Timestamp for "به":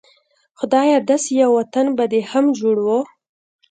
1.97-2.05